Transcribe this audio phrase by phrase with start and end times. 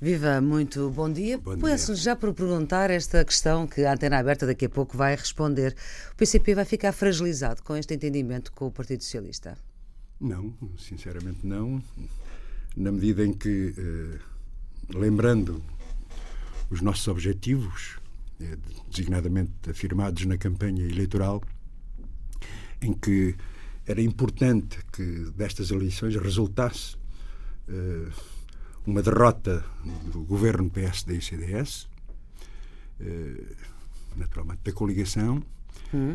[0.00, 1.38] Viva, muito bom dia.
[1.38, 1.56] Bom.
[1.56, 5.74] Começo já por perguntar esta questão que a Antena Aberta daqui a pouco vai responder.
[6.12, 9.56] O PCP vai ficar fragilizado com este entendimento com o Partido Socialista?
[10.20, 11.80] Não, sinceramente não.
[12.76, 14.18] Na medida em que, eh,
[14.92, 15.62] lembrando
[16.68, 18.00] os nossos objetivos,
[18.40, 18.58] eh,
[18.90, 21.40] designadamente afirmados na campanha eleitoral,
[22.82, 23.36] em que
[23.86, 26.96] era importante que destas eleições resultasse
[27.68, 28.10] eh,
[28.86, 29.64] uma derrota
[30.12, 31.88] do governo PSD e CDS,
[33.00, 33.42] eh,
[34.16, 35.42] naturalmente da coligação,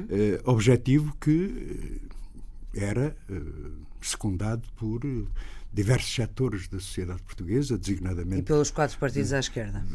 [0.10, 2.00] eh, objetivo que
[2.76, 3.16] eh, era
[4.02, 5.02] secundado por
[5.72, 9.86] diversos setores da sociedade portuguesa, E designadamente, pelos quatro partidos à esquerda.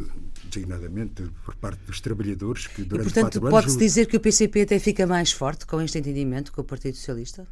[0.45, 4.63] designadamente por parte dos trabalhadores que E, durante portanto, quatro pode-se dizer que o PCP
[4.63, 7.47] até fica mais forte com este entendimento com o Partido Socialista?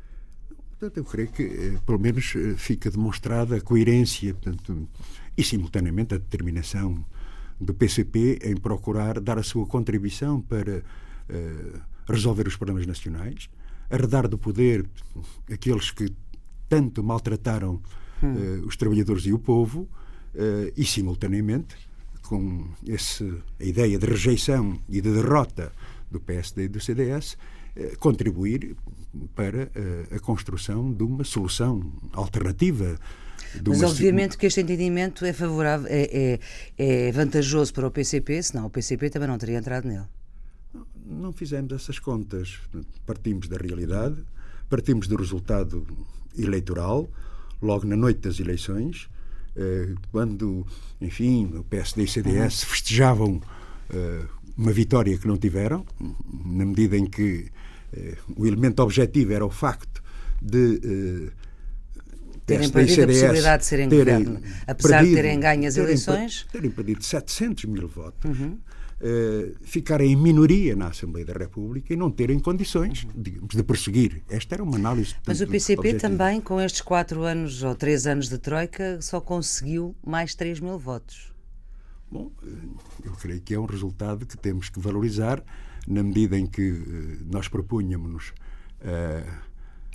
[0.79, 4.89] Portanto, eu creio que, pelo menos, fica demonstrada a coerência portanto,
[5.37, 7.05] e, simultaneamente, a determinação
[7.61, 10.83] do PCP em procurar dar a sua contribuição para
[11.29, 13.49] eh, resolver os problemas nacionais,
[13.89, 14.85] arredar do poder
[15.51, 16.13] aqueles que
[16.69, 17.81] tanto maltrataram
[18.23, 19.89] eh, os trabalhadores e o povo
[20.35, 21.77] eh, e, simultaneamente,
[22.23, 23.25] com esse,
[23.61, 25.73] a ideia de rejeição e de derrota
[26.11, 27.37] do PSD e do CDS,
[27.99, 28.77] contribuir
[29.35, 29.71] para
[30.15, 32.99] a construção de uma solução alternativa.
[33.67, 36.39] Mas obviamente que este entendimento é favorável, é,
[36.79, 40.07] é, é vantajoso para o PCP, senão o PCP também não teria entrado nele.
[41.05, 42.59] Não fizemos essas contas.
[43.05, 44.17] Partimos da realidade,
[44.69, 45.87] partimos do resultado
[46.39, 47.11] eleitoral,
[47.61, 49.09] logo na noite das eleições,
[49.55, 50.67] eh, quando,
[51.01, 53.41] enfim, o PSD e o CDS festejavam
[53.91, 54.23] eh,
[54.57, 55.85] uma vitória que não tiveram,
[56.45, 57.51] na medida em que
[57.93, 60.03] eh, o elemento objetivo era o facto
[60.41, 61.31] de.
[62.47, 64.41] Terem perdido a possibilidade de serem governo.
[64.67, 66.47] Apesar de terem ganho as terem eleições?
[66.51, 68.37] terem perdido 700 mil votos,
[69.01, 74.23] eh, ficarem em minoria na Assembleia da República e não terem condições, digamos, de prosseguir.
[74.29, 75.15] Esta era uma análise.
[75.27, 76.01] Mas o PCP objetiva.
[76.01, 80.79] também, com estes quatro anos ou três anos de Troika, só conseguiu mais 3 mil
[80.79, 81.33] votos.
[82.11, 82.49] Bom, eh,
[83.05, 85.43] eu creio que é um resultado que temos que valorizar
[85.89, 88.33] na medida em que eh, nós propunhamos
[88.81, 89.25] eh,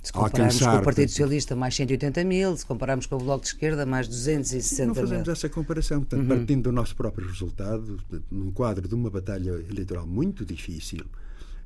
[0.08, 3.48] Se compararmos com o Partido Socialista, mais 180 mil, se compararmos com o Bloco de
[3.48, 5.02] Esquerda, mais 260 Não mil.
[5.02, 5.98] fazemos essa comparação.
[5.98, 6.28] Portanto, Uhum.
[6.28, 7.98] partindo do nosso próprio resultado,
[8.30, 11.04] num quadro de uma batalha eleitoral muito difícil,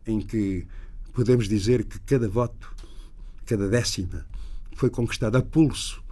[0.04, 0.66] em que
[1.12, 2.74] podemos dizer que cada voto,
[3.46, 4.26] cada décima,
[4.74, 6.02] foi conquistada a pulso,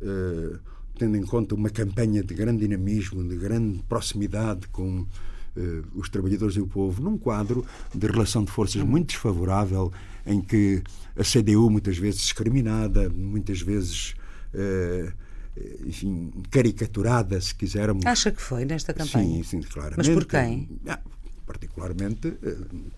[0.00, 0.58] eh,
[0.96, 5.04] tendo em conta uma campanha de grande dinamismo, de grande proximidade com
[5.56, 9.92] eh, os trabalhadores e o povo, num quadro de relação de forças muito desfavorável,
[10.26, 10.82] em que
[11.16, 14.14] a CDU, muitas vezes discriminada, muitas vezes.
[14.54, 15.12] eh,
[15.86, 18.06] enfim, caricaturada, se quisermos.
[18.06, 19.36] Acha que foi nesta campanha?
[19.36, 19.98] Sim, sim, claramente.
[19.98, 20.66] Mas por quem?
[20.88, 20.98] Ah,
[21.46, 22.56] particularmente eh,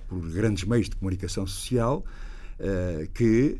[0.08, 2.04] por grandes meios de comunicação social
[2.60, 3.58] eh, que,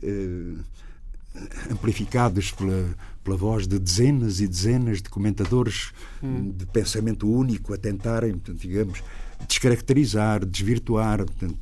[1.71, 5.93] amplificados pela, pela voz de dezenas e dezenas de comentadores
[6.23, 6.53] Hum.
[6.57, 9.03] de pensamento único a tentarem, portanto, digamos,
[9.49, 11.57] descaracterizar, desvirtuar portanto,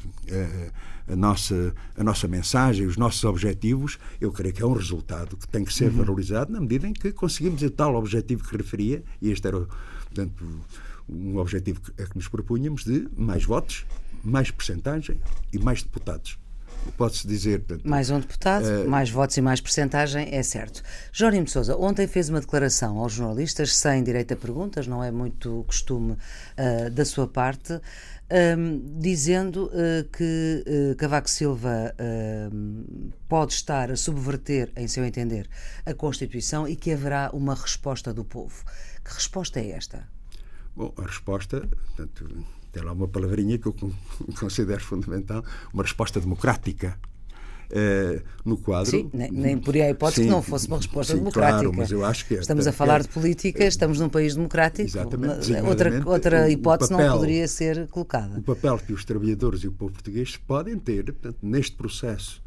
[1.08, 5.36] a, a nossa, a nossa mensagem, os nossos objetivos, eu creio que é um resultado
[5.36, 9.02] que tem que ser valorizado na medida em que conseguimos o tal objetivo que referia,
[9.20, 9.58] e este era,
[10.04, 10.44] portanto,
[11.08, 13.84] um objetivo que- a que nos propunhamos de mais votos,
[14.24, 15.20] mais percentagem
[15.52, 16.38] e mais deputados.
[16.96, 20.82] Pode-se dizer, portanto, Mais um deputado, Eh, mais votos e mais percentagem, é certo.
[21.12, 25.10] Jónimo de Sousa, ontem fez uma declaração aos jornalistas sem direito a perguntas, não é
[25.10, 26.16] muito costume
[26.56, 27.80] ah, da sua parte,
[28.30, 30.64] ahm, dizendo ah, que
[30.98, 35.48] Cavaco Silva ahm, pode estar a subverter, em seu entender,
[35.86, 38.64] a Constituição e que haverá uma resposta do povo.
[39.04, 40.08] Que resposta é esta?
[40.76, 43.92] Bom, a resposta, portanto, tem lá uma palavrinha que eu con-
[44.40, 46.98] considero fundamental, uma resposta democrática.
[47.74, 48.90] Eh, no quadro.
[48.90, 51.58] Sim, nem, nem por a hipótese Sim, que não fosse uma resposta sim, democrática.
[51.62, 54.86] Claro, mas eu acho que Estamos a falar é- de política, estamos num país democrático.
[54.86, 58.38] Exatamente, Outra, outra hipótese papel- não poderia ser colocada.
[58.38, 62.42] o papel que os trabalhadores e o povo português podem ter portanto, neste processo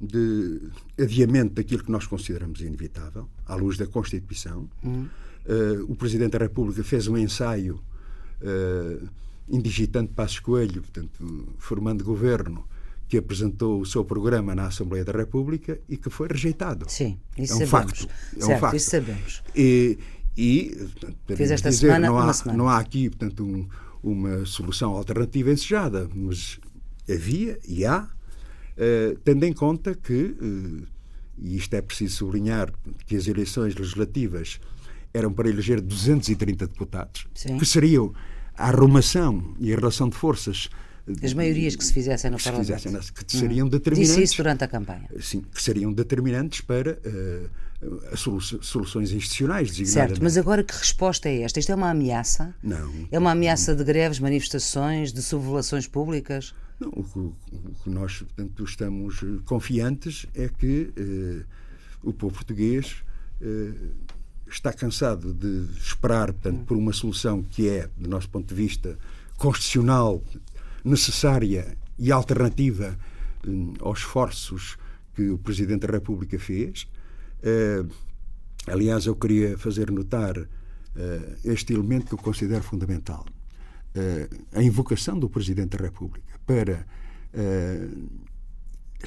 [0.00, 0.62] de
[0.98, 4.66] adiamento daquilo que nós consideramos inevitável, à luz da Constituição.
[5.46, 7.82] Eh, o Presidente da República fez um ensaio
[8.40, 9.08] uh,
[9.48, 12.66] indigitante Passos Coelho, portanto, formando governo,
[13.08, 16.86] que apresentou o seu programa na Assembleia da República e que foi rejeitado.
[16.88, 17.70] Sim, isso é um sabemos.
[18.00, 18.08] facto.
[18.36, 18.76] É certo, um facto.
[18.76, 19.42] isso sabemos.
[19.54, 19.98] E,
[20.36, 22.58] e portanto, podemos esta dizer, semana não há, uma semana.
[22.58, 23.68] não há aqui portanto, um-
[24.02, 26.58] uma solução alternativa ensejada, mas
[27.08, 28.08] havia e há,
[28.76, 30.86] eh, tendo em conta que, eh,
[31.38, 32.72] e isto é preciso sublinhar,
[33.06, 34.60] que as eleições legislativas
[35.12, 37.56] eram para eleger 230 deputados, Sim.
[37.58, 38.12] que seriam
[38.56, 40.68] a arrumação e a relação de forças
[41.22, 42.80] as maiorias que se fizessem no que se Parlamento.
[42.80, 44.14] fizessem, que seriam determinantes.
[44.14, 45.08] Disse isso durante a campanha.
[45.20, 49.76] Sim, que seriam determinantes para uh, solu soluções institucionais.
[49.86, 51.60] Certo, mas agora que resposta é esta?
[51.60, 52.54] Isto é uma ameaça?
[52.62, 52.90] Não.
[53.10, 56.54] É uma ameaça de greves, manifestações, de sublevações públicas?
[56.80, 57.34] Não, o, que, o
[57.82, 61.44] que nós portanto, estamos confiantes é que uh,
[62.02, 63.04] o povo português
[63.42, 63.74] uh,
[64.48, 68.98] está cansado de esperar portanto, por uma solução que é, do nosso ponto de vista,
[69.36, 70.22] constitucional,
[70.84, 72.98] necessária e alternativa
[73.46, 74.76] hum, aos esforços
[75.14, 76.86] que o Presidente da República fez.
[77.42, 77.88] Uh,
[78.66, 80.48] aliás, eu queria fazer notar uh,
[81.44, 83.24] este elemento que eu considero fundamental.
[84.52, 86.84] A invocação do Presidente da República para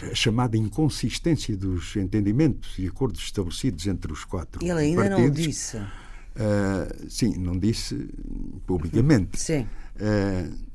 [0.06, 5.32] a chamada inconsistência dos entendimentos e acordos estabelecidos entre os quatro Ele ainda partidos, não
[5.32, 5.82] disse.
[7.10, 8.10] sim, não disse
[8.66, 9.40] publicamente.
[9.40, 9.68] Sim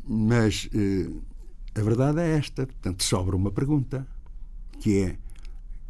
[0.05, 1.23] mas uh,
[1.75, 2.67] a verdade é esta.
[2.67, 4.07] Portanto, sobra uma pergunta,
[4.81, 5.17] que é,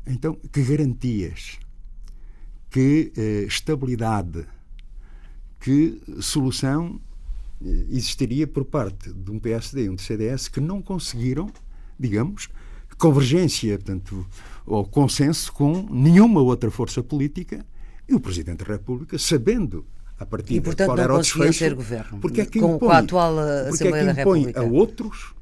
[0.07, 1.59] então, que garantias,
[2.71, 4.47] que uh, estabilidade,
[5.61, 7.01] que solução
[7.61, 11.51] uh, existiria por parte de um PSD e um CDS que não conseguiram,
[11.99, 12.49] digamos,
[13.03, 14.25] convergência, portanto,
[14.65, 17.67] ou consenso com nenhuma outra força política
[18.09, 19.85] e o Presidente da República, sabendo
[20.21, 22.79] a partir e, portanto, qual era o desfecho, ser governo porque é que com, impõe,
[22.79, 24.61] com a atual Assembleia é que da impõe República.
[24.61, 25.35] a outros,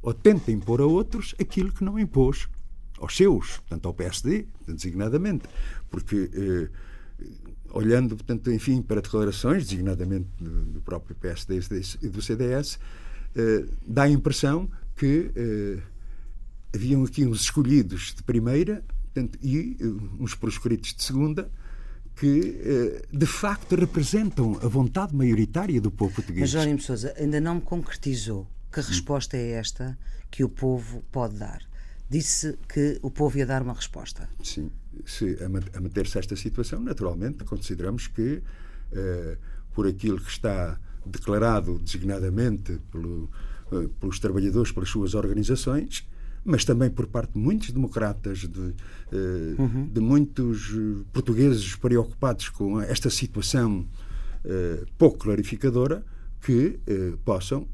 [0.00, 2.48] ou tenta impor a outros, aquilo que não impôs
[3.00, 5.48] aos seus, portanto, ao PSD, designadamente.
[5.90, 6.68] Porque, eh,
[7.72, 11.60] olhando, portanto, enfim, para declarações, designadamente do, do próprio PSD
[12.00, 12.78] e do CDS,
[13.34, 15.78] eh, dá a impressão que eh,
[16.74, 19.76] haviam aqui uns escolhidos de primeira portanto, e
[20.18, 21.50] uns proscritos de segunda,
[22.16, 26.40] que de facto representam a vontade maioritária do povo português.
[26.40, 29.98] Mas Jónimo Sousa ainda não me concretizou que resposta é esta
[30.30, 31.62] que o povo pode dar.
[32.08, 34.28] Disse que o povo ia dar uma resposta.
[34.42, 34.70] Sim.
[35.06, 38.42] Se, a manter-se esta situação, naturalmente, consideramos que,
[38.92, 39.38] eh,
[39.74, 43.30] por aquilo que está declarado designadamente pelo,
[43.72, 46.06] eh, pelos trabalhadores, pelas suas organizações,
[46.44, 48.74] mas também por parte de muitos democratas, de,
[49.12, 49.88] eh, uhum.
[49.88, 50.72] de muitos
[51.12, 53.86] portugueses preocupados com esta situação
[54.44, 56.04] eh, pouco clarificadora,
[56.40, 57.68] que eh, possam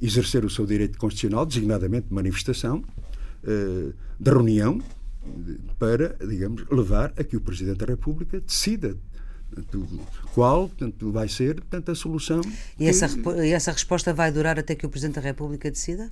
[0.00, 2.84] exercer o seu direito constitucional, designadamente de manifestação,
[4.18, 4.80] de reunião,
[5.78, 8.96] para, digamos, levar a que o Presidente da República decida
[10.32, 12.40] qual portanto, vai ser portanto, a solução.
[12.74, 12.84] E que...
[12.86, 13.06] essa,
[13.44, 16.10] e essa resposta vai durar até que o Presidente da República decida?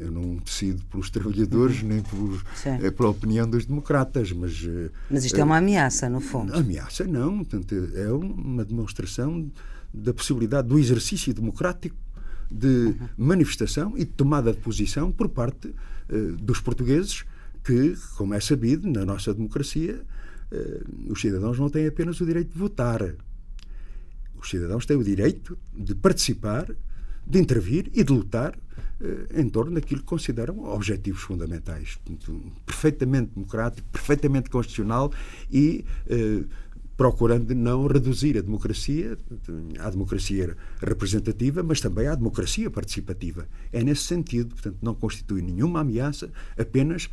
[0.00, 1.88] Eu não decido pelos trabalhadores uhum.
[1.88, 4.52] nem pelos, é, pela opinião dos democratas, mas.
[5.10, 6.54] Mas isto é, é uma ameaça, no fundo.
[6.54, 7.38] Ameaça, não.
[7.44, 9.50] Portanto, é uma demonstração
[9.92, 11.96] da possibilidade do exercício democrático
[12.50, 13.08] de uhum.
[13.16, 17.24] manifestação e de tomada de posição por parte uh, dos portugueses,
[17.64, 20.02] que, como é sabido, na nossa democracia,
[20.50, 23.02] uh, os cidadãos não têm apenas o direito de votar.
[24.40, 26.70] Os cidadãos têm o direito de participar,
[27.28, 31.98] de intervir e de lutar uh, em torno daquilo que consideram objetivos fundamentais.
[32.64, 35.12] Perfeitamente democrático, perfeitamente constitucional
[35.50, 35.84] e
[36.98, 39.16] procurando não reduzir a democracia
[39.78, 43.46] à democracia representativa, mas também à democracia participativa.
[43.72, 47.08] É nesse sentido, portanto, não constitui nenhuma ameaça, apenas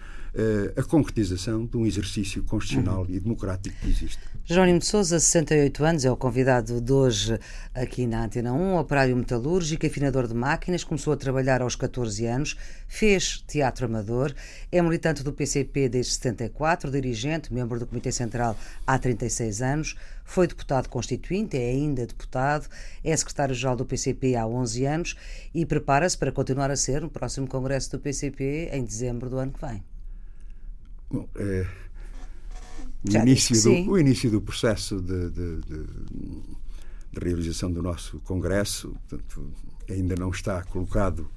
[0.76, 3.10] a concretização de um exercício constitucional uhum.
[3.10, 4.20] e democrático que existe.
[4.44, 7.40] Jerónimo de Souza, 68 anos, é o convidado de hoje
[7.74, 12.56] aqui na Antena 1, operário metalúrgico, afinador de máquinas, começou a trabalhar aos 14 anos,
[12.88, 14.34] fez teatro amador,
[14.72, 20.48] é militante do PCP desde 74, dirigente, membro do Comitê Central há 36 anos, foi
[20.48, 22.68] deputado constituinte, é ainda deputado,
[23.04, 25.16] é secretário-geral do PCP há 11 anos
[25.54, 29.52] e prepara-se para continuar a ser no próximo congresso do PCP em dezembro do ano
[29.52, 29.95] que vem.
[31.10, 31.68] Bom, é,
[33.08, 35.84] o, início do, o início do processo de, de, de,
[37.12, 39.52] de, realização do nosso congresso portanto,
[39.90, 41.30] ainda não está colocado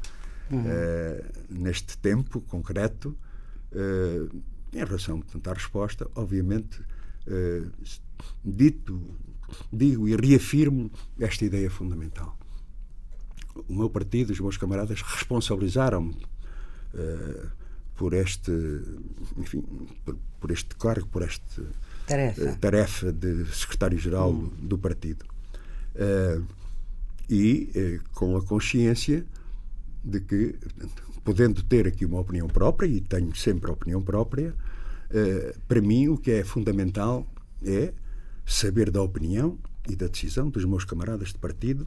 [0.51, 0.65] uhum.
[0.67, 3.17] é, neste tempo concreto.
[3.73, 6.81] É, em relação portanto, à resposta, obviamente,
[7.27, 7.63] é,
[8.45, 9.01] dito,
[9.73, 12.37] digo e reafirmo esta ideia fundamental.
[13.69, 16.15] O meu partido, os meus camaradas, responsabilizaram-me
[16.95, 17.49] uh,
[17.99, 18.52] por este,
[19.37, 19.62] enfim,
[20.05, 21.62] por, por, este cargo, por esta
[22.07, 24.50] tarefa, uh, tarefa de secretário-geral hum.
[24.61, 25.26] do, do, partido.
[25.95, 26.47] Uh,
[27.28, 29.26] e com a consciência
[30.02, 30.55] de que,
[31.25, 34.55] podendo ter aqui uma opinião própria, e tenho sempre a opinião própria,
[35.67, 37.26] para mim o que é fundamental
[37.62, 37.93] é
[38.47, 41.87] saber da opinião e da decisão dos meus camaradas de partido,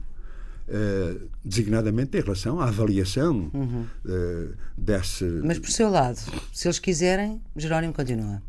[0.68, 3.86] uh, designadamente em relação à avaliação uhum.
[4.04, 5.24] uh, desse.
[5.44, 6.18] Mas por seu lado,
[6.52, 8.42] se eles quiserem, Jerónimo continua.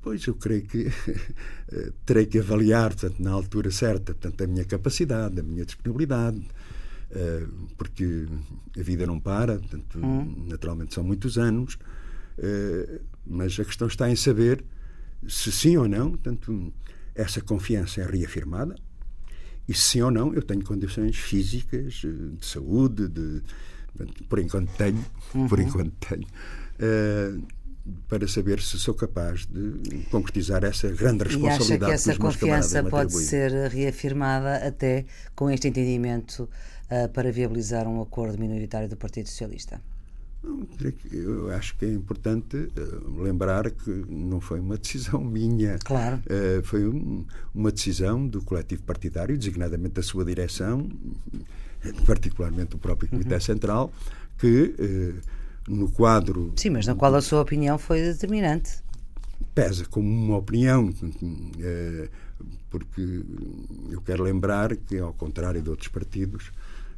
[0.00, 0.86] Pois eu creio que
[2.06, 6.40] terei que avaliar, portanto, na altura certa, portanto, a minha capacidade, a minha disponibilidade,
[7.76, 8.26] porque
[8.78, 10.46] a vida não para, portanto, uhum.
[10.46, 11.78] naturalmente são muitos anos,
[13.26, 14.64] mas a questão está em saber
[15.26, 16.72] se sim ou não, portanto,
[17.14, 18.76] essa confiança é reafirmada
[19.68, 23.42] e sim ou não eu tenho condições físicas, eh, de saúde, de,
[24.28, 25.48] por enquanto tenho, uhum.
[25.48, 27.42] por enquanto tenho, uh,
[28.08, 31.70] para saber se sou capaz de concretizar essa grande responsabilidade.
[31.70, 36.48] E acha que essa que confiança pode ser reafirmada até com este entendimento
[36.90, 39.80] uh, para viabilizar um acordo minoritário do Partido Socialista?
[41.10, 45.78] Eu acho que é importante uh, lembrar que não foi uma decisão minha.
[45.84, 46.22] Claro.
[46.26, 50.88] Uh, foi um, uma decisão do coletivo partidário, designadamente da sua direção,
[52.06, 53.40] particularmente do próprio Comitê uhum.
[53.40, 53.92] Central,
[54.38, 54.74] que
[55.68, 56.52] no quadro.
[56.56, 58.82] Sim, mas na qual a sua opinião foi determinante.
[59.54, 60.92] Pesa como uma opinião,
[62.70, 63.24] porque
[63.90, 66.52] eu quero lembrar que, ao contrário de outros partidos,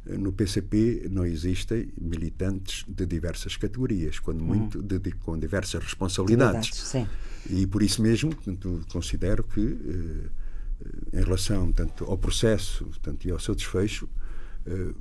[0.05, 4.87] no PCP não existem militantes de diversas categorias, quando muito uhum.
[4.87, 6.75] de, com diversas responsabilidades.
[6.75, 7.07] Sim.
[7.49, 13.31] E por isso mesmo portanto, considero que, eh, em relação tanto ao processo tanto, e
[13.31, 14.09] ao seu desfecho,
[14.65, 14.93] eh,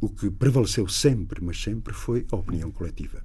[0.00, 3.22] o que prevaleceu sempre, mas sempre, foi a opinião coletiva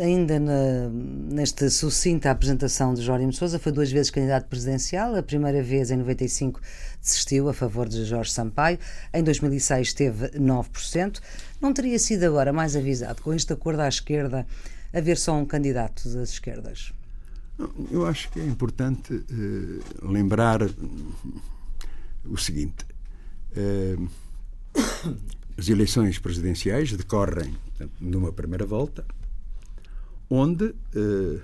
[0.00, 5.14] ainda na, nesta sucinta apresentação de Jório Sousa, foi duas vezes candidato presidencial.
[5.14, 6.60] A primeira vez, em 95,
[7.00, 8.78] desistiu a favor de Jorge Sampaio.
[9.12, 11.20] Em 2006, teve 9%.
[11.60, 14.46] Não teria sido agora mais avisado, com este acordo à esquerda,
[14.92, 16.92] haver só um candidato das esquerdas?
[17.90, 20.60] Eu acho que é importante uh, lembrar
[22.24, 22.84] o seguinte.
[23.56, 24.08] Uh,
[25.56, 27.56] as eleições presidenciais decorrem
[27.98, 29.04] numa primeira volta
[30.28, 31.40] onde, eh,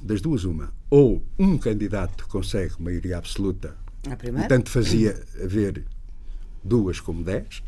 [0.00, 5.84] das duas, uma, ou um candidato consegue maioria absoluta, e tanto fazia haver
[6.62, 7.62] duas como dez,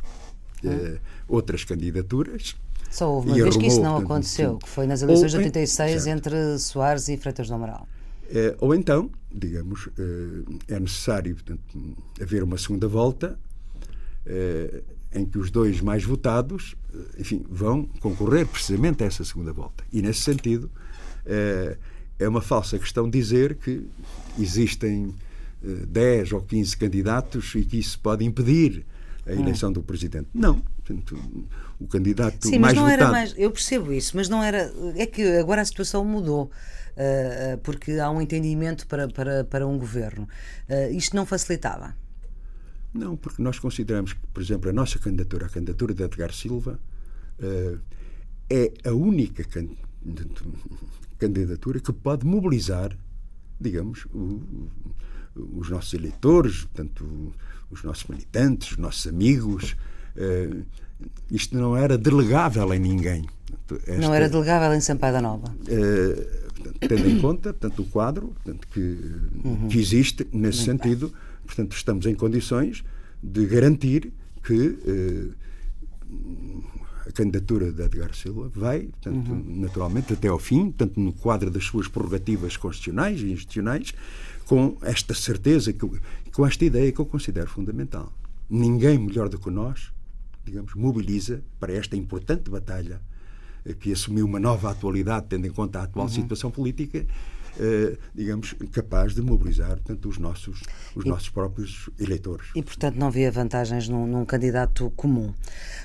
[0.65, 2.57] eh, outras candidaturas.
[2.91, 6.17] Só houve uma vez que isso não aconteceu, que foi nas eleições de 86 certo.
[6.17, 7.89] entre Soares e Freitas do Amaral.
[8.29, 9.89] Eh, ou então, digamos,
[10.69, 11.63] é necessário portanto,
[12.21, 13.39] haver uma segunda volta
[15.13, 19.85] em que os dois mais votados, eh, enfim, vão concorrer precisamente a essa segunda volta.
[19.93, 20.71] E nesse sentido,
[21.25, 21.77] eh,
[22.19, 23.87] é uma falsa questão dizer que
[24.39, 25.15] existem
[25.63, 28.85] 10 eh, ou 15 candidatos e que isso pode impedir
[29.27, 29.41] a hum.
[29.41, 30.29] eleição do presidente.
[30.35, 30.61] Não.
[30.85, 31.19] Portanto,
[31.81, 33.03] o candidato Sim, mais mas não votado...
[33.03, 33.35] era mais.
[33.37, 34.73] Eu percebo isso, mas não era.
[34.95, 36.51] É que agora a situação mudou.
[37.63, 40.27] Porque há um entendimento para, para, para um governo.
[40.93, 41.95] Isto não facilitava?
[42.97, 46.79] Não, porque nós consideramos que, por exemplo, a nossa candidatura, a candidatura de Edgar Silva,
[47.39, 47.79] uh,
[48.49, 49.45] é a única
[51.19, 52.97] candidatura que pode mobilizar,
[53.61, 54.07] digamos,
[55.35, 57.35] os nossos eleitores, portanto,
[57.71, 59.77] os nossos militantes, os nossos amigos.
[60.17, 60.65] Uh,
[61.31, 63.27] isto não era delegável em ninguém.
[63.87, 65.49] Esta, não era delegável em Sampaio Nova.
[65.49, 66.47] Uh,
[66.81, 68.81] tendo em conta portanto, o quadro portanto, que,
[69.45, 69.69] uhum.
[69.69, 71.09] que existe nesse Muito sentido.
[71.09, 72.85] Bem Portanto, estamos em condições
[73.23, 74.13] de garantir
[74.43, 75.29] que eh,
[77.07, 79.61] a candidatura de Edgar Silva vai, portanto, uhum.
[79.61, 83.93] naturalmente, até ao fim, tanto no quadro das suas prerrogativas constitucionais e institucionais,
[84.45, 85.89] com esta certeza, que,
[86.33, 88.13] com esta ideia que eu considero fundamental.
[88.51, 89.93] Ninguém melhor do que nós,
[90.45, 93.01] digamos, mobiliza para esta importante batalha
[93.65, 96.13] eh, que assumiu uma nova atualidade, tendo em conta a atual uhum.
[96.13, 97.07] situação política,
[98.15, 100.63] digamos, capaz de mobilizar portanto, os, nossos,
[100.95, 102.49] os e, nossos próprios eleitores.
[102.55, 105.33] E, portanto, não vê vantagens num, num candidato comum.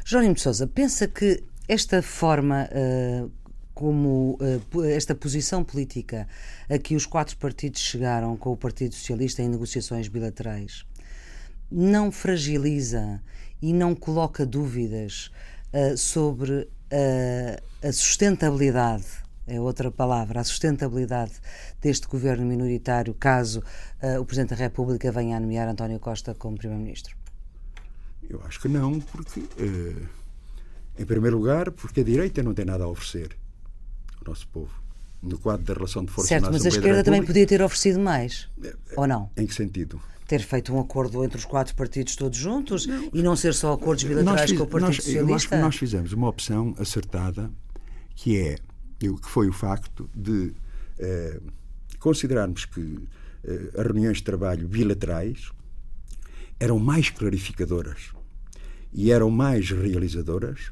[0.06, 2.70] Jónimo de Sousa, pensa que esta forma.
[2.72, 3.32] Uh,
[3.74, 6.28] como uh, esta posição política
[6.70, 10.86] a que os quatro partidos chegaram com o Partido Socialista em negociações bilaterais
[11.72, 13.22] não fragiliza
[13.62, 15.32] e não coloca dúvidas
[15.74, 19.06] uh, sobre uh, a sustentabilidade
[19.52, 21.34] é outra palavra, a sustentabilidade
[21.82, 23.62] deste governo minoritário, caso
[24.02, 27.18] uh, o Presidente da República venha a nomear António Costa como Primeiro-Ministro?
[28.30, 30.08] Eu acho que não, porque, uh,
[30.98, 33.36] em primeiro lugar, porque a direita não tem nada a oferecer
[34.20, 34.72] ao nosso povo.
[35.22, 38.50] No quadro da relação de força Certo, mas a esquerda também podia ter oferecido mais,
[38.64, 39.30] é, ou não?
[39.38, 40.02] Em que sentido?
[40.26, 43.10] ter feito um acordo entre os quatro partidos todos juntos não.
[43.14, 45.30] e não ser só acordos bilaterais fiz, com o Partido nós, Socialista?
[45.30, 47.52] Eu acho que nós fizemos uma opção acertada
[48.16, 48.56] que é
[49.10, 50.54] o que foi o facto de
[51.00, 51.40] eh,
[52.00, 52.98] considerarmos que
[53.76, 55.52] as reuniões de trabalho bilaterais
[56.60, 58.12] eram mais clarificadoras
[58.94, 60.72] e eram mais realizadoras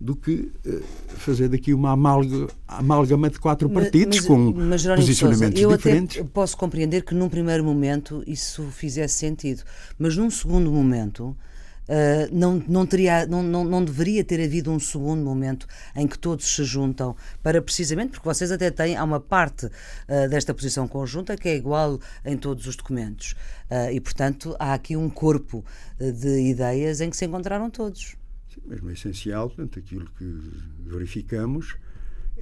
[0.00, 0.82] do que uh,
[1.16, 6.16] fazer daqui uma amálgama, amálgama de quatro partidos mas, com mas, posicionamentos Sousa, eu diferentes.
[6.18, 9.62] Eu posso compreender que num primeiro momento isso fizesse sentido,
[9.98, 11.34] mas num segundo momento
[11.84, 16.18] Uh, não, não, teria, não, não, não deveria ter havido um segundo momento em que
[16.18, 20.88] todos se juntam para precisamente, porque vocês até têm, há uma parte uh, desta posição
[20.88, 23.34] conjunta que é igual em todos os documentos
[23.70, 25.64] uh, e, portanto, há aqui um corpo
[25.98, 28.16] de ideias em que se encontraram todos.
[28.52, 30.40] Sim, mas no essencial, portanto, aquilo que
[30.86, 31.76] verificamos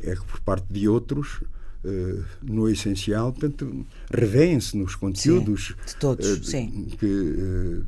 [0.02, 1.42] é que por parte de outros
[2.40, 6.86] no essencial, portanto, revêem-se nos conteúdos sim, de todos, sim.
[6.96, 7.82] que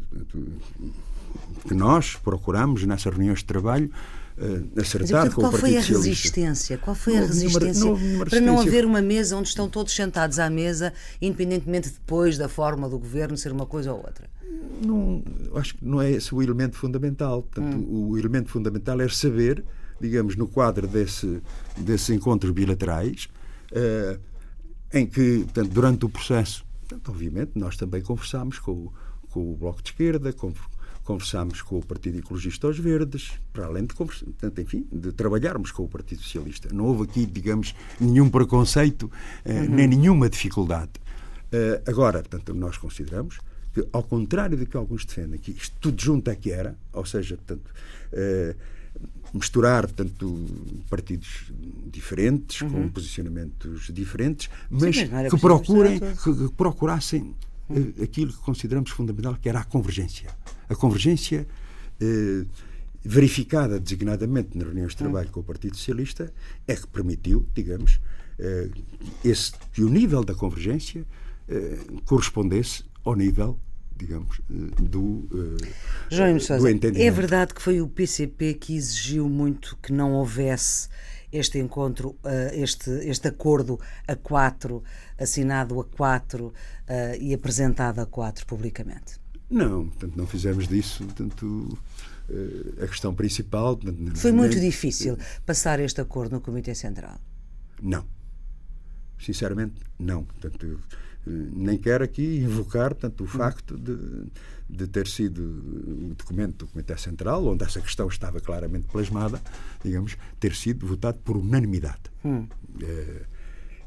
[1.67, 3.91] que nós procuramos nessas reuniões de trabalho
[4.39, 6.09] uh, acertar Mas, com o Partido Qual foi a Socialista.
[6.09, 6.79] resistência?
[6.79, 7.97] Qual foi a resistência
[8.29, 12.89] para não haver uma mesa onde estão todos sentados à mesa, independentemente depois da forma
[12.89, 14.29] do governo ser uma coisa ou outra?
[14.85, 15.23] Não,
[15.55, 17.43] acho que não é esse o elemento fundamental.
[17.43, 18.09] Portanto, hum.
[18.11, 19.65] O elemento fundamental é saber,
[20.01, 21.41] digamos, no quadro desse,
[21.77, 23.29] desses encontros bilaterais,
[23.73, 24.19] uh,
[24.93, 28.93] em que, portanto, durante o processo, portanto, obviamente, nós também conversámos com,
[29.31, 30.53] com o Bloco de Esquerda, com,
[31.05, 35.85] conversámos com o Partido Ecologista aos Verdes, para além de, portanto, enfim, de trabalharmos com
[35.85, 36.69] o Partido Socialista.
[36.73, 39.11] Não houve aqui, digamos, nenhum preconceito,
[39.45, 39.69] eh, uhum.
[39.69, 40.93] nem nenhuma dificuldade.
[41.53, 43.39] Uh, agora, portanto, nós consideramos
[43.73, 47.05] que, ao contrário do que alguns defendem, que isto tudo junto é que era, ou
[47.05, 47.71] seja, portanto,
[48.13, 48.57] uh,
[49.33, 50.47] misturar portanto,
[50.89, 51.53] partidos
[51.93, 52.71] diferentes, uhum.
[52.71, 57.35] com posicionamentos diferentes, mas, Sim, mas que procurem, que, que procurassem
[58.03, 60.31] aquilo que consideramos fundamental, que era a convergência.
[60.69, 61.47] A convergência
[62.01, 62.45] eh,
[63.03, 66.33] verificada designadamente nas reuniões de trabalho com o Partido Socialista
[66.67, 68.01] é que permitiu, digamos,
[68.39, 68.69] eh,
[69.25, 71.07] esse, que o nível da convergência
[71.49, 73.59] eh, correspondesse ao nível
[73.97, 75.29] digamos, eh, do,
[76.11, 77.07] João do entendimento.
[77.07, 80.89] É verdade que foi o PCP que exigiu muito que não houvesse
[81.33, 84.83] este encontro, eh, este, este acordo a quatro,
[85.19, 86.53] assinado a quatro
[86.87, 89.19] eh, e apresentado a quatro publicamente?
[89.51, 91.05] Não, portanto, não fizemos disso.
[91.05, 91.79] Portanto,
[92.29, 93.79] eh, a questão principal.
[94.17, 94.65] Foi muito nem...
[94.71, 97.19] difícil passar este acordo no Comitê Central?
[97.83, 98.05] Não.
[99.19, 100.25] Sinceramente, não.
[100.25, 100.81] Portanto,
[101.27, 103.97] nem quero aqui invocar portanto, o facto de,
[104.69, 109.41] de ter sido o documento do Comitê Central, onde essa questão estava claramente plasmada,
[109.83, 112.03] digamos, ter sido votado por unanimidade.
[112.25, 112.47] Hum.
[112.83, 113.23] É,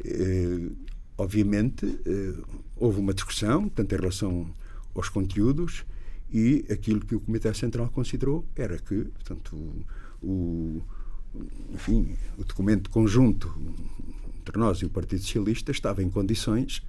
[0.05, 0.86] é,
[1.17, 2.33] obviamente, é,
[2.75, 4.47] houve uma discussão, tanto em relação
[4.95, 5.85] aos conteúdos,
[6.31, 9.55] e aquilo que o Comitê Central considerou era que, portanto,
[10.21, 10.81] o, o
[11.73, 13.53] enfim, o documento conjunto
[14.39, 16.81] entre nós e o Partido Socialista estava em condições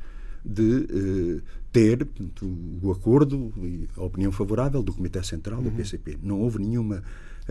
[0.45, 2.47] de eh, ter portanto,
[2.83, 6.13] o acordo e a opinião favorável do Comitê Central do PCP.
[6.13, 6.19] Uhum.
[6.23, 7.03] Não houve nenhuma eh,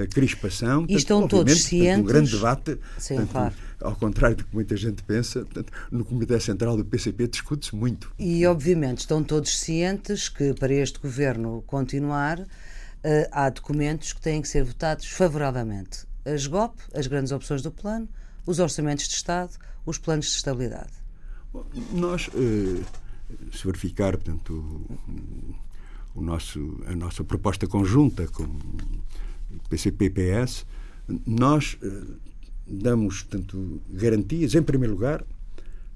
[0.05, 0.85] crispação.
[0.87, 1.99] E estão todos cientes.
[1.99, 2.77] um grande debate.
[2.97, 3.53] Sim, claro.
[3.79, 5.45] Ao contrário do que muita gente pensa,
[5.91, 8.11] no Comitê Central do PCP discute-se muito.
[8.19, 12.47] E, obviamente, estão todos cientes que, para este governo continuar, uh,
[13.31, 16.05] há documentos que têm que ser votados favoravelmente.
[16.25, 18.07] As GOP, as grandes opções do plano,
[18.45, 19.51] os orçamentos de Estado,
[19.85, 20.91] os planos de estabilidade.
[21.93, 22.83] Nós, eh,
[23.53, 28.47] se verificar, portanto, o, o, nosso, a nossa proposta conjunta com
[29.51, 30.65] o PCP-PS,
[31.25, 31.89] nós eh,
[32.67, 35.23] damos, portanto, garantias, em primeiro lugar,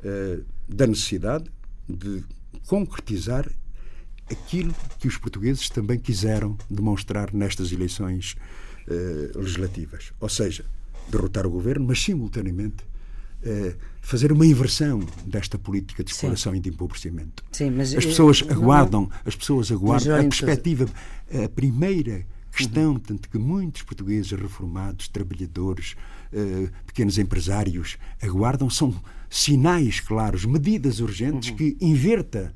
[0.03, 1.45] eh, da necessidade
[1.87, 2.23] de
[2.67, 3.49] concretizar
[4.29, 8.35] aquilo que os portugueses também quiseram demonstrar nestas eleições
[9.35, 10.11] legislativas.
[10.19, 10.65] Ou seja,
[11.09, 12.83] derrotar o governo, mas simultaneamente
[13.43, 16.59] eh, fazer uma inversão desta política de exploração Sim.
[16.59, 17.43] e de empobrecimento.
[17.51, 20.85] Sim, mas as pessoas não, aguardam, as pessoas aguardam a perspectiva,
[21.43, 23.17] a primeira questão, uhum.
[23.17, 25.95] que muitos portugueses reformados, trabalhadores,
[26.33, 28.93] uh, pequenos empresários aguardam são
[29.29, 31.55] sinais claros, medidas urgentes uhum.
[31.55, 32.53] que inverta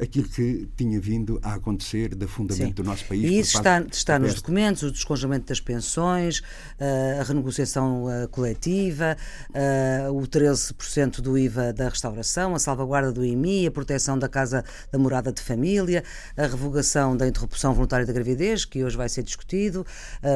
[0.00, 2.72] aquilo que tinha vindo a acontecer da fundamento Sim.
[2.72, 3.24] do nosso país.
[3.24, 6.42] E isso está, está nos documentos, o descongelamento das pensões,
[6.78, 9.16] eh, a renegociação eh, coletiva,
[9.52, 14.64] eh, o 13% do IVA da restauração, a salvaguarda do IMI, a proteção da casa
[14.92, 16.04] da morada de família,
[16.36, 19.84] a revogação da interrupção voluntária da gravidez, que hoje vai ser discutido,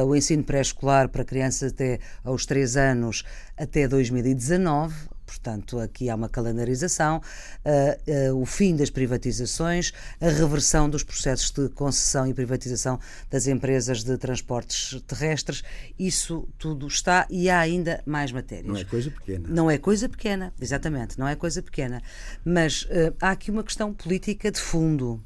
[0.05, 3.23] o ensino pré-escolar para crianças até aos 3 anos
[3.57, 4.93] até 2019,
[5.33, 9.91] Portanto, aqui há uma calendarização, uh, uh, o fim das privatizações,
[10.21, 12.99] a reversão dos processos de concessão e privatização
[13.31, 15.63] das empresas de transportes terrestres.
[15.97, 18.67] Isso tudo está e há ainda mais matérias.
[18.67, 19.47] Não é coisa pequena.
[19.49, 21.99] Não é coisa pequena, exatamente, não é coisa pequena.
[22.45, 25.23] Mas uh, há aqui uma questão política de fundo,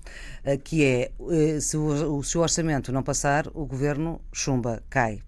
[0.64, 1.12] que é
[1.60, 5.22] se o, se o orçamento não passar, o governo chumba, cai.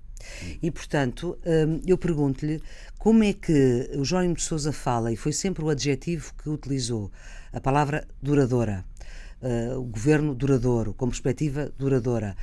[0.62, 1.38] E, portanto,
[1.86, 2.62] eu pergunto-lhe
[3.00, 7.10] como é que o Jónimo de Sousa fala, e foi sempre o adjetivo que utilizou,
[7.54, 8.86] a palavra duradoura,
[9.42, 12.36] uh, o governo duradouro, com perspectiva duradoura.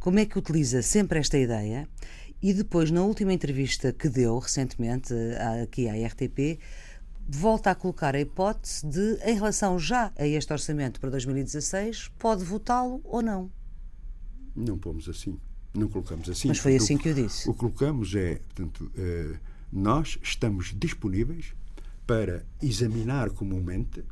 [0.00, 1.86] Como é que utiliza sempre esta ideia?
[2.40, 5.12] E depois, na última entrevista que deu recentemente
[5.62, 6.58] aqui à RTP,
[7.28, 12.44] volta a colocar a hipótese de, em relação já a este orçamento para 2016, pode
[12.44, 13.50] votá-lo ou não.
[14.56, 15.38] Não pomos assim.
[15.74, 16.48] Não colocamos assim.
[16.48, 17.50] Mas foi assim o, que eu disse.
[17.50, 21.54] O que colocamos é, portanto, uh, nós estamos disponíveis
[22.06, 24.02] para examinar comumente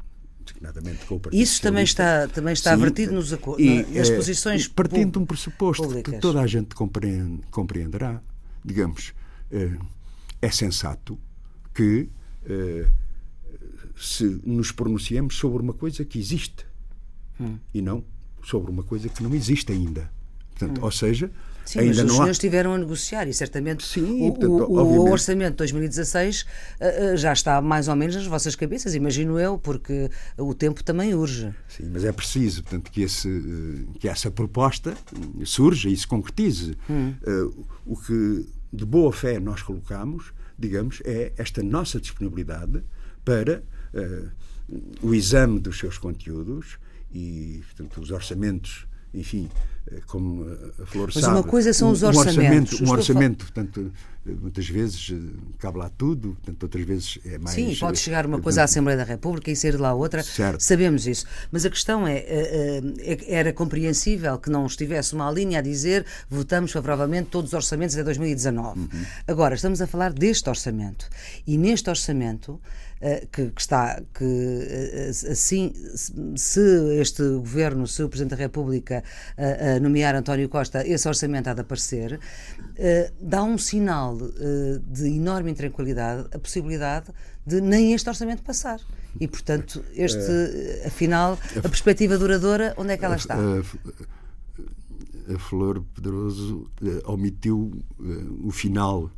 [0.45, 4.17] designadamente com o Partido Isso também está, também está Sim, vertido nos e, nas é,
[4.17, 6.15] posições Partindo de um pressuposto públicas.
[6.15, 8.23] que toda a gente compreende, compreenderá,
[8.65, 9.13] digamos,
[9.51, 9.77] é,
[10.41, 11.19] é sensato
[11.75, 12.09] que
[12.45, 12.87] é,
[13.97, 16.67] se nos pronunciemos sobre uma coisa que existe
[17.41, 17.59] hum.
[17.73, 18.05] e não
[18.43, 20.11] sobre uma coisa que não existe ainda.
[20.51, 20.85] Portanto, hum.
[20.85, 21.31] Ou seja,
[21.67, 22.33] Sim, ainda mas os senhores há...
[22.33, 26.45] estiveram a negociar e certamente Sim, o, portanto, o, o, orçamento de 2016 uh,
[27.15, 31.15] uh, já está mais ou menos nas vossas cabeças, imagino eu, porque o tempo também
[31.15, 31.53] urge.
[31.69, 34.95] Sim, mas é preciso portanto, que, esse, uh, que essa proposta
[35.45, 36.77] surja e se concretize.
[36.89, 37.15] Hum.
[37.85, 42.83] o que de boa fé nós colocamos, digamos, é esta nossa disponibilidade
[43.25, 43.63] para
[45.03, 46.79] o exame dos seus conteúdos
[47.13, 49.49] e portanto, os orçamentos enfim,
[49.91, 50.45] eh, como
[50.83, 51.37] a Flor Mas sabe.
[51.37, 52.81] Uma coisa são os orçamentos.
[52.81, 53.93] Um orçamento, um orçamento portanto,
[54.27, 57.55] eh, muitas vezes eh, cabe lá tudo, portanto, outras vezes é mais.
[57.55, 60.23] Sim, pode chegar uma coisa à Assembleia da República e sair de lá outra.
[60.23, 60.61] Certo.
[60.61, 61.25] Sabemos isso.
[61.53, 62.25] Mas a questão é,
[63.29, 68.03] era compreensível que não estivesse uma linha a dizer votamos favoravelmente todos os orçamentos de
[68.03, 68.81] 2019.
[68.81, 68.89] Uhum.
[69.27, 71.09] Agora, estamos a falar deste orçamento.
[71.47, 72.61] E neste orçamento
[72.96, 72.96] eh,
[73.31, 75.73] que, que, está que eh, assim
[76.35, 76.61] se
[76.99, 79.03] este governo se o presidente da República
[79.83, 82.19] nomear António Costa esse orçamento há de aparecer
[83.21, 87.09] dá um sinal de enorme intranquilidade a possibilidade
[87.47, 88.81] de nem este orçamento passar
[89.21, 93.37] e portanto este afinal a perspectiva duradoura onde é que ela está
[95.29, 96.71] a Flor Pedroso
[97.05, 97.73] omitiu
[98.43, 99.11] o final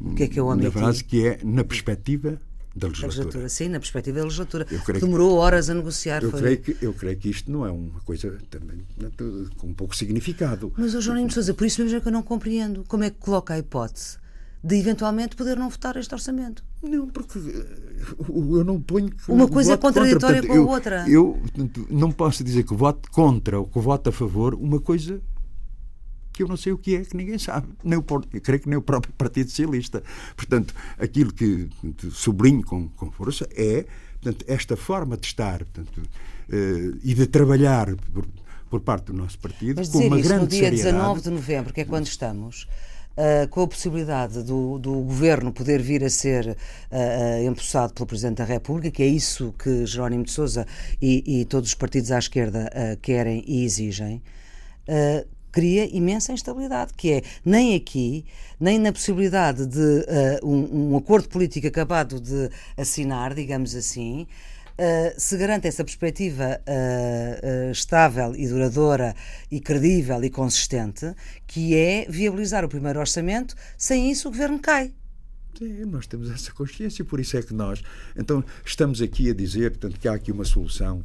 [0.00, 0.64] o que é que eu omiti?
[0.64, 2.40] da frase que é na perspectiva
[2.74, 3.24] da legislatura.
[3.24, 3.48] legislatura.
[3.48, 4.66] Sim, na perspectiva da legislatura.
[5.00, 6.22] Demorou horas a negociar.
[6.22, 6.40] Eu, foi...
[6.40, 8.78] creio que, eu creio que isto não é uma coisa também
[9.56, 10.72] com um pouco significado.
[10.76, 12.84] Mas, o João de Sousa, por isso mesmo é que eu não compreendo.
[12.86, 14.18] Como é que coloca a hipótese
[14.62, 16.62] de eventualmente poder não votar este orçamento?
[16.82, 17.66] Não, porque eh,
[18.28, 19.10] eu não ponho.
[19.28, 21.08] Uma coisa é contraditória com a outra.
[21.08, 25.20] Eu, eu não posso dizer que voto contra ou que voto a favor uma coisa
[26.32, 27.68] que eu não sei o que é, que ninguém sabe.
[27.84, 30.02] Nem o, eu creio que nem o próprio Partido Socialista.
[30.36, 31.68] Portanto, aquilo que
[32.10, 33.84] sublinho com, com força é
[34.20, 38.26] portanto, esta forma de estar portanto, uh, e de trabalhar por,
[38.68, 40.92] por, parte do nosso partido Mas com uma isso, grande no dia seriedade.
[40.92, 42.68] 19 de novembro, que é quando estamos.
[43.10, 48.38] Uh, com a possibilidade do, do, governo poder vir a ser uh, empossado pelo Presidente
[48.38, 50.64] da República, que é isso que Jerónimo de Sousa
[51.02, 54.22] e, e todos os partidos à esquerda uh, querem e exigem,
[55.50, 58.24] cria imensa instabilidade, que é nem aqui,
[58.58, 64.26] nem na possibilidade de uh, um, um, acordo político acabado de assinar, digamos assim,
[64.78, 69.14] uh, se garante essa perspectiva uh, estável e duradoura
[69.50, 71.14] e credível e consistente,
[71.46, 74.92] que é viabilizar o primeiro orçamento, sem isso o governo cai.
[75.58, 77.82] Sim, nós temos essa consciência, por isso é que nós,
[78.16, 81.04] então, estamos aqui a dizer, portanto, que há aqui uma solução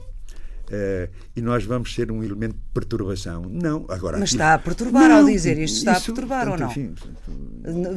[0.66, 3.44] Uh, e nós vamos ser um elemento de perturbação.
[3.44, 4.18] Não, agora.
[4.18, 6.68] Mas está a perturbar não, ao dizer isto, está isso, a perturbar ou não?
[6.68, 6.96] Enfim,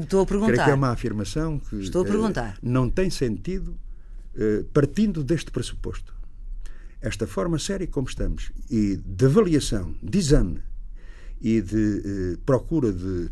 [0.02, 0.52] Estou a perguntar.
[0.52, 2.54] Creio que é uma afirmação que Estou a perguntar.
[2.57, 3.76] Uh, não tem sentido
[4.35, 6.14] uh, partindo deste pressuposto.
[7.00, 10.61] Esta forma séria como estamos e de avaliação, de exame
[11.40, 13.31] e de procura de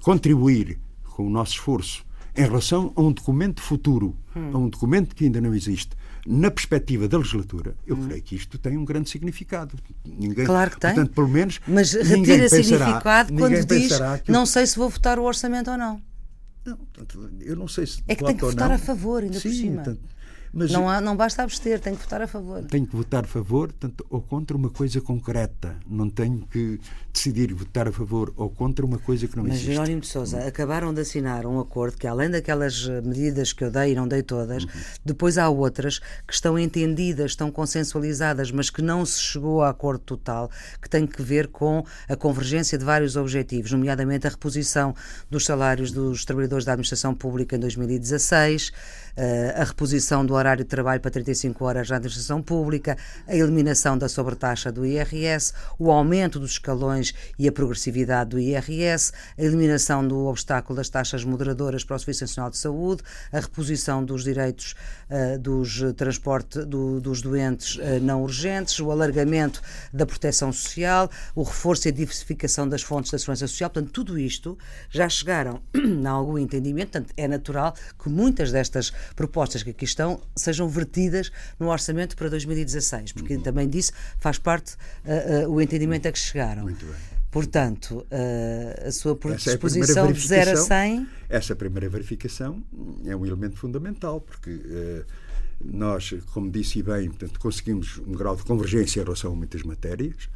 [0.00, 2.04] contribuir com o nosso esforço
[2.36, 4.50] em relação a um documento futuro, hum.
[4.52, 8.06] a um documento que ainda não existe, na perspectiva da legislatura, eu hum.
[8.06, 9.78] creio que isto tem um grande significado.
[10.04, 10.94] Ninguém, claro que tem.
[10.94, 11.60] Portanto, pelo menos.
[11.66, 13.92] Mas retira significado quando diz
[14.28, 16.00] não sei se vou votar o orçamento ou não.
[16.64, 16.78] Não,
[17.40, 18.02] eu não sei se.
[18.08, 19.82] É que tem que votar a favor, ainda sim, por cima.
[19.82, 20.00] Portanto,
[20.54, 22.62] Mas não, há, não basta abster, tem que votar a favor.
[22.64, 25.76] Tenho que votar a favor tanto, ou contra uma coisa concreta.
[25.84, 26.78] Não tenho que
[27.12, 29.68] decidir votar a favor ou contra uma coisa que não Mas, existe.
[29.68, 33.64] Mas, Jerónimo de Sousa, acabaram de assinar um acordo que, além daquelas eh, medidas que
[33.64, 34.70] eu dei e não dei todas, uhum.
[35.04, 40.04] depois há outras que estão entendidas, estão consensualizadas, mas que não se chegou a acordo
[40.04, 44.94] total, que tem que ver com a convergência de vários objetivos, nomeadamente a reposição
[45.28, 48.72] dos salários dos trabalhadores da administração pública em 2016,
[49.16, 53.96] eh, a reposição do horário de trabalho para 35 horas na administração pública, a eliminação
[53.96, 60.06] da sobretaxa do IRS, o aumento dos escalões e a progressividade do IRS, a eliminação
[60.06, 63.02] do obstáculo das taxas moderadoras para o Serviço Nacional de Saúde,
[63.32, 64.74] a reposição dos direitos
[65.08, 71.42] uh, dos transporte do, dos doentes uh, não urgentes, o alargamento da proteção social, o
[71.42, 73.70] reforço e a diversificação das fontes da segurança social.
[73.70, 74.58] Portanto, tudo isto
[74.90, 75.62] já chegaram
[76.04, 76.92] a algum entendimento.
[76.92, 82.28] Portanto, é natural que muitas destas propostas que aqui estão sejam vertidas no orçamento para
[82.28, 83.42] 2016, porque uhum.
[83.42, 86.62] também disso faz parte uh, uh, o entendimento a que chegaram.
[86.62, 86.94] Muito bem.
[87.30, 91.08] Portanto, uh, a sua predisposição é de 0 a 100.
[91.28, 92.62] Essa primeira verificação
[93.04, 95.04] é um elemento fundamental, porque
[95.60, 100.28] nós, como disse bem, portanto, conseguimos um grau de convergência em relação a muitas matérias.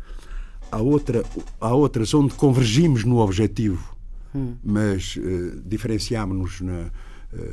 [0.72, 1.24] Há, outra,
[1.60, 3.96] há outras onde convergimos no objetivo,
[4.34, 4.56] hum.
[4.62, 5.16] mas
[5.64, 6.90] diferenciámos-nos na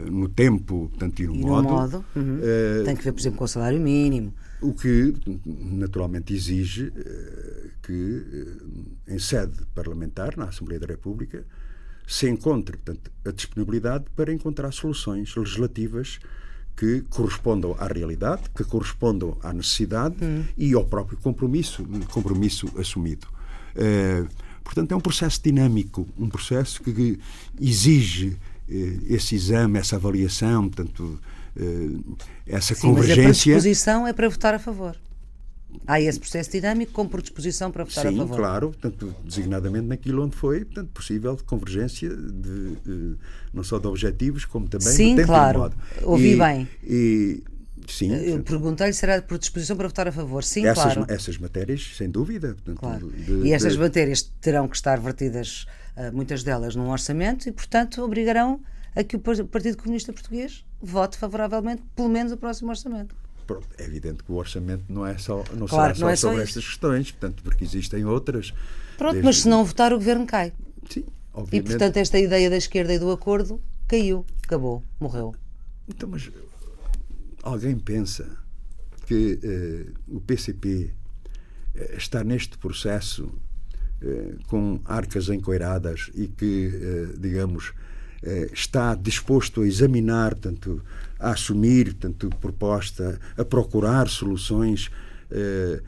[0.09, 1.63] no tempo portanto, e no e modo.
[1.67, 2.05] No modo.
[2.15, 2.37] Uhum.
[2.37, 4.33] Uh, Tem que ver, por exemplo, com o salário mínimo.
[4.61, 5.13] O que
[5.55, 8.47] naturalmente exige uh, que,
[9.07, 11.45] em sede parlamentar, na Assembleia da República,
[12.07, 16.19] se encontre portanto, a disponibilidade para encontrar soluções legislativas
[16.75, 20.43] que correspondam à realidade, que correspondam à necessidade uhum.
[20.57, 23.27] e ao próprio compromisso, compromisso assumido.
[23.75, 24.27] Uh,
[24.63, 27.19] portanto, é um processo dinâmico, um processo que
[27.59, 31.19] exige eh, esse exame, essa avaliação, portanto,
[31.55, 31.89] eh,
[32.47, 33.23] essa Sim, convergência.
[33.23, 34.95] Mas a predisposição é para votar a favor.
[35.85, 38.35] Há esse processo dinâmico com predisposição para votar Sim, a favor.
[38.35, 43.15] Sim, claro, portanto, designadamente naquilo onde foi portanto, possível de convergência de, de,
[43.53, 45.59] não só de objetivos, como também Sim, do tempo claro.
[45.59, 45.75] modo.
[46.03, 46.69] Ouvi e, bem.
[46.83, 47.43] E,
[47.87, 48.13] Sim.
[48.13, 50.43] Eu perguntei-lhe se era por disposição para votar a favor.
[50.43, 51.05] Sim, essas, claro.
[51.07, 52.55] Essas matérias, sem dúvida.
[52.55, 53.11] Portanto, claro.
[53.11, 53.79] De, e estas de...
[53.79, 55.65] matérias terão que estar vertidas,
[56.13, 58.61] muitas delas, num orçamento e, portanto, obrigarão
[58.95, 63.15] a que o Partido Comunista Português vote favoravelmente, pelo menos, o próximo orçamento.
[63.45, 66.27] Pronto, é evidente que o orçamento não é só não claro, será só, é só
[66.29, 68.53] sobre estas questões, portanto, porque existem outras.
[68.97, 69.25] Pronto, desde...
[69.25, 70.51] mas se não votar o governo cai.
[70.89, 71.67] Sim, obviamente.
[71.67, 75.35] E portanto esta ideia da esquerda e do acordo caiu, acabou, morreu.
[75.87, 76.31] Então, mas
[77.43, 78.37] alguém pensa
[79.05, 80.91] que uh, o PCP
[81.97, 83.31] está neste processo
[84.47, 86.71] com arcas encoiradas e que,
[87.17, 87.73] digamos,
[88.25, 90.81] eh, está disposto a examinar, tanto
[91.19, 94.89] a assumir, tanto proposta, a procurar soluções
[95.29, 95.79] eh,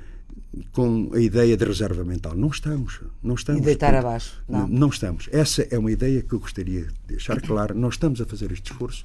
[0.71, 2.35] com a ideia de reserva mental.
[2.35, 3.01] Não estamos.
[3.23, 3.61] Não estamos.
[3.63, 4.43] E deitar portanto, abaixo.
[4.47, 4.67] Não.
[4.67, 5.27] não estamos.
[5.31, 7.73] Essa é uma ideia que eu gostaria de deixar clara.
[7.73, 9.03] Não estamos a fazer este esforço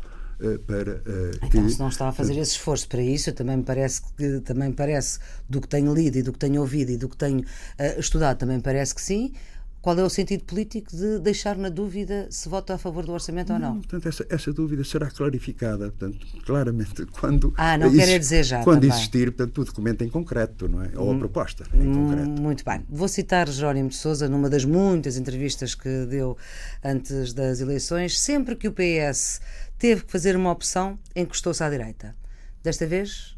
[0.67, 4.03] para uh, então, se não está a fazer esse esforço para isso, também me parece
[4.17, 7.17] que também parece do que tenho lido e do que tenho ouvido e do que
[7.17, 9.33] tenho uh, estudado, também parece que sim.
[9.83, 13.49] Qual é o sentido político de deixar na dúvida se vota a favor do orçamento
[13.49, 13.75] não, ou não?
[13.81, 17.53] Portanto, essa, essa dúvida será clarificada, portanto, claramente, quando.
[17.57, 18.63] Ah, não quer dizer já.
[18.63, 18.97] Quando também.
[18.97, 20.93] existir, portanto, o documento em concreto, não é?
[20.95, 22.43] Ou a hum, proposta em hum, concreto.
[22.43, 22.87] Muito bem.
[22.89, 26.39] Vou citar Jónimo de Souza numa das muitas entrevistas que deu
[26.85, 28.21] antes das eleições.
[28.21, 29.41] Sempre que o PS
[29.81, 32.15] teve que fazer uma opção, encostou-se à direita.
[32.63, 33.37] Desta vez?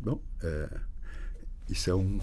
[0.00, 0.80] Bom, uh,
[1.68, 2.20] isso é um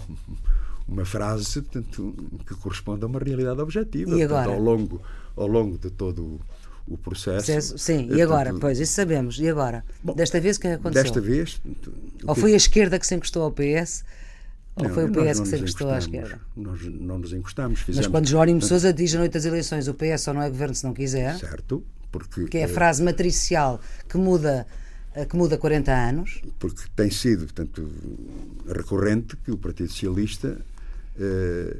[0.90, 2.14] uma frase portanto,
[2.46, 4.10] que corresponde a uma realidade objetiva.
[4.10, 4.44] E agora?
[4.44, 5.02] Portanto, ao, longo,
[5.36, 6.40] ao longo de todo
[6.86, 7.46] o processo.
[7.46, 8.52] processo sim, e agora?
[8.54, 9.38] Pois, isso sabemos.
[9.38, 9.84] E agora?
[10.02, 11.02] Bom, desta vez o que é aconteceu?
[11.02, 11.62] Desta vez.
[12.26, 14.04] Ou foi a esquerda que se encostou ao PS?
[14.76, 16.40] Ou não, foi o PS que se encostou à esquerda?
[16.56, 17.80] Nós não nos encostamos.
[17.80, 20.48] Fizemos, Mas quando Jerónimo Sousa diz na noite das eleições o PS só não é
[20.48, 21.38] governo se não quiser.
[21.38, 21.84] Certo.
[22.10, 24.66] Porque, que é a frase matricial que muda
[25.14, 26.40] eh, que muda 40 anos.
[26.58, 27.88] Porque tem sido, portanto,
[28.66, 30.58] recorrente que o Partido Socialista
[31.20, 31.76] eh,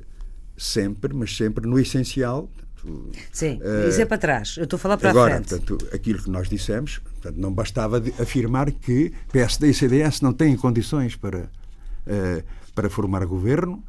[0.57, 2.51] sempre, mas sempre no essencial.
[2.83, 4.57] Portanto, Sim, uh, isso é para trás.
[4.57, 5.49] Eu estou a falar para agora, a frente.
[5.49, 10.57] Portanto, aquilo que nós dissemos, portanto, não bastava afirmar que PSD e CDS não têm
[10.57, 12.43] condições para, uh,
[12.75, 13.83] para formar governo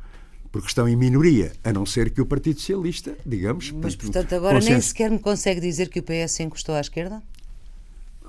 [0.51, 3.71] porque estão em minoria, a não ser que o Partido Socialista, digamos.
[3.71, 4.71] Mas, portanto, agora consenso...
[4.71, 7.23] nem sequer me consegue dizer que o PS se encostou à esquerda?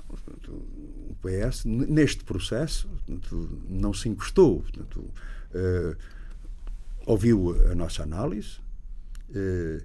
[0.09, 2.89] O PS, neste processo,
[3.69, 4.61] não se encostou.
[4.61, 5.03] Portanto,
[5.53, 5.97] uh,
[7.05, 8.59] ouviu a nossa análise,
[9.33, 9.81] eh,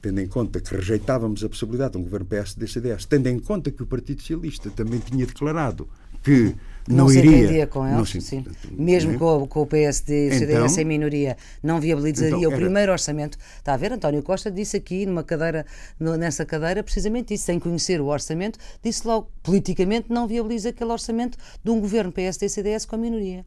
[0.00, 3.82] tendo em conta que rejeitávamos a possibilidade de um governo PSD-CDS, tendo em conta que
[3.82, 5.88] o Partido Socialista também tinha declarado
[6.22, 6.54] que
[6.88, 7.66] não, não iria.
[7.66, 8.44] com eles, se, sim.
[8.72, 12.54] Mesmo com, com, o PSD e o CDS então, em minoria, não viabilizaria então, o
[12.54, 13.38] primeiro orçamento.
[13.58, 13.92] Está a ver?
[13.92, 15.64] António Costa disse aqui numa cadeira,
[15.98, 21.38] nessa cadeira, precisamente isso, sem conhecer o orçamento, disse logo, politicamente não viabiliza aquele orçamento
[21.62, 23.44] de um governo PSD e CDS com a minoria.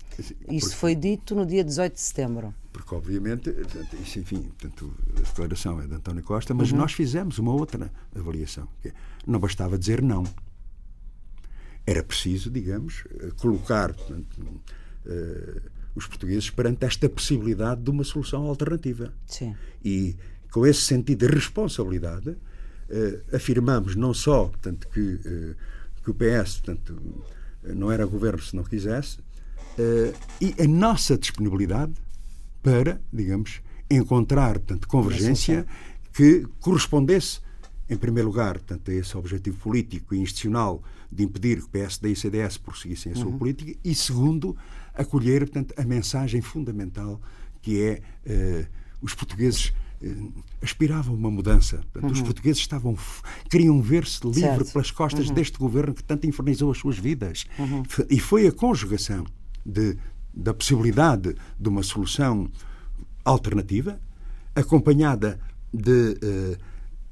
[0.49, 2.53] Isso foi dito no dia 18 de setembro.
[2.73, 3.55] Porque, obviamente,
[4.01, 6.79] isso, enfim, portanto, a declaração é de António Costa, mas uhum.
[6.79, 8.67] nós fizemos uma outra avaliação.
[8.81, 8.93] Que é,
[9.25, 10.25] não bastava dizer não
[11.86, 14.41] era preciso, digamos, eh, colocar portanto,
[15.05, 15.62] uh,
[15.95, 19.13] os portugueses perante esta possibilidade de uma solução alternativa.
[19.25, 19.55] Sim.
[19.83, 20.15] E
[20.51, 25.55] com esse sentido de responsabilidade, uh, afirmamos não só portanto, que, uh,
[26.03, 27.23] que o PS portanto,
[27.63, 29.19] não era governo se não quisesse,
[30.39, 31.93] e a nossa disponibilidade
[32.63, 35.65] para, digamos, encontrar portanto, convergência
[36.13, 37.41] que correspondesse
[37.89, 42.10] em primeiro lugar, portanto, a esse objetivo político e institucional de impedir que o PSD
[42.10, 43.38] e o CDS prosseguissem a sua uhum.
[43.38, 44.56] política, e segundo,
[44.95, 47.21] acolher portanto, a mensagem fundamental
[47.62, 48.67] que é uh,
[49.02, 51.78] os portugueses uh, aspiravam a uma mudança.
[51.91, 52.12] Portanto, uhum.
[52.12, 52.97] Os portugueses estavam
[53.49, 55.36] queriam ver-se livre pelas costas uhum.
[55.36, 57.45] deste governo que tanto infernizou as suas vidas.
[57.60, 57.84] Uhum.
[58.10, 59.26] E foi a conjugação
[59.65, 59.97] de,
[60.34, 62.50] da possibilidade de uma solução
[63.24, 64.00] alternativa,
[64.56, 65.39] acompanhada
[65.74, 66.58] de uh,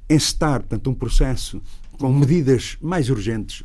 [0.08, 1.62] encetar portanto, um processo
[1.98, 3.64] com medidas mais urgentes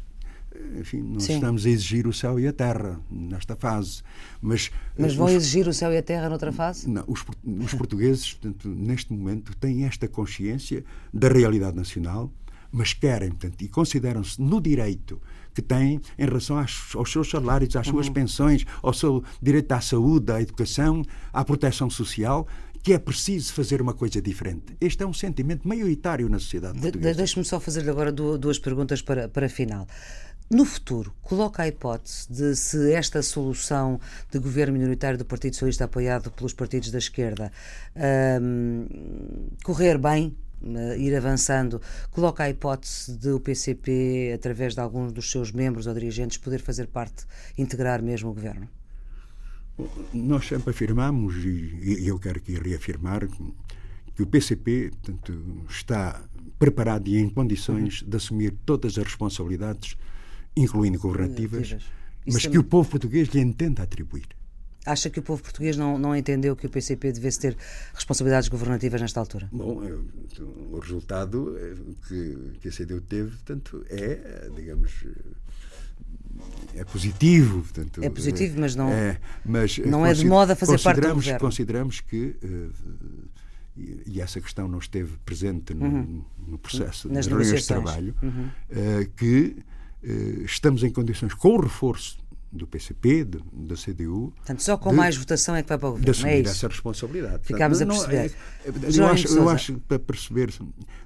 [0.79, 1.35] enfim, não Sim.
[1.35, 4.01] estamos a exigir o céu e a terra nesta fase.
[4.41, 6.89] Mas, mas vão os, exigir o céu e a terra noutra fase?
[6.89, 7.23] Não, os,
[7.63, 12.31] os portugueses, portanto, neste momento, têm esta consciência da realidade nacional,
[12.71, 15.21] mas querem, portanto, e consideram-se no direito
[15.57, 18.13] que têm em relação aos, aos seus salários, às suas uhum.
[18.13, 21.01] pensões, ao seu direito à saúde, à educação,
[21.33, 22.47] à proteção social,
[22.83, 24.77] que é preciso fazer uma coisa diferente.
[24.79, 27.11] Este é um sentimento maioritário na sociedade portuguesa.
[27.11, 29.87] De, Deixe-me só fazer-lhe agora duas perguntas para, para final.
[30.47, 33.99] No futuro, coloca a hipótese de se esta solução
[34.31, 37.51] de governo minoritário do Partido Socialista apoiado pelos partidos da esquerda
[38.39, 38.85] um,
[39.63, 40.37] correr bem,
[40.97, 45.93] ir avançando, coloca a hipótese de o PCP, através de alguns dos seus membros ou
[45.93, 47.25] dirigentes, poder fazer parte,
[47.57, 48.67] integrar mesmo o governo?
[50.13, 53.27] Nós sempre afirmamos, e eu quero aqui reafirmar,
[54.15, 56.23] que o PCP portanto, está
[56.57, 58.09] preparado e em condições uhum.
[58.09, 59.95] de assumir todas as responsabilidades
[60.55, 61.77] incluindo governativas,
[62.25, 64.27] mas que o povo português lhe entenda atribuir.
[64.87, 67.57] Acha que o povo português não, não entendeu que o PCP devesse ter
[67.93, 69.49] responsabilidades governativas nesta altura?
[69.51, 69.81] Bom,
[70.71, 71.55] o resultado
[72.07, 74.91] que, que a CDU teve, portanto, é, digamos,
[76.75, 77.61] é positivo.
[77.61, 81.39] Portanto, é positivo, mas não, é, mas não é de moda fazer parte do governo.
[81.39, 86.23] Consideramos que, eh, e essa questão não esteve presente no, uhum.
[86.47, 88.49] no processo Nas de reuniões de trabalho, uhum.
[88.69, 89.57] Eh, que
[90.03, 92.17] eh, estamos em condições, com o reforço
[92.51, 94.33] do PCP, de, da CDU.
[94.35, 96.05] Portanto, só com de, mais votação é que vai para o governo.
[96.05, 97.43] De assumir é essa responsabilidade.
[97.43, 98.35] Ficámos Portanto, a perceber.
[98.65, 100.53] Não, é, eu, acho, eu acho que para perceber,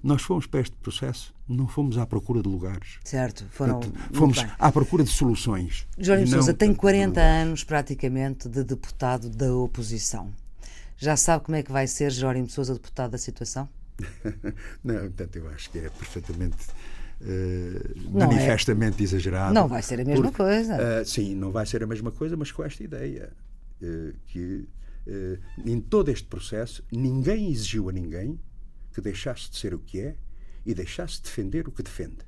[0.03, 2.99] nós fomos para este processo, não fomos à procura de lugares.
[3.03, 3.79] Certo, foram.
[3.79, 5.87] Portanto, fomos à procura de soluções.
[5.97, 10.31] Jorge Sousa tem 40 anos praticamente de deputado da oposição.
[10.97, 13.67] Já sabe como é que vai ser Jórim Sousa deputado da situação?
[14.83, 16.57] não, portanto, eu acho que é perfeitamente
[17.21, 19.03] uh, manifestamente é.
[19.03, 19.53] exagerado.
[19.53, 20.75] Não vai ser a mesma porque, coisa.
[20.75, 23.31] Uh, sim, não vai ser a mesma coisa, mas com esta ideia
[23.81, 24.67] uh, que
[25.65, 28.39] em todo este processo ninguém exigiu a ninguém
[28.93, 30.15] que deixasse de ser o que é
[30.63, 32.19] e deixasse de defender o que defende.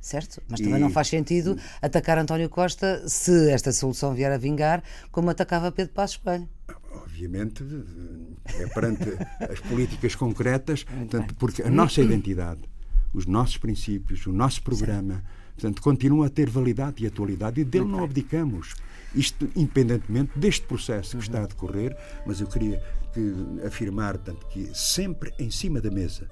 [0.00, 0.80] Certo, mas também e...
[0.80, 5.94] não faz sentido atacar António Costa se esta solução vier a vingar, como atacava Pedro
[5.94, 6.48] Passos Coelho.
[6.90, 7.64] Obviamente,
[8.58, 9.04] é perante
[9.48, 12.62] as políticas concretas, portanto, porque a nossa identidade
[13.12, 15.22] os nossos princípios, o nosso programa, Sim.
[15.54, 18.74] portanto, continua a ter validade e atualidade e dele não abdicamos.
[19.14, 21.22] Isto independentemente deste processo que uhum.
[21.22, 26.30] está a decorrer, mas eu queria que, afirmar tanto que sempre em cima da mesa,